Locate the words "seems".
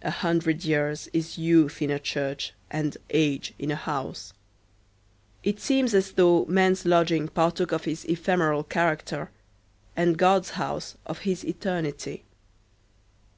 5.60-5.92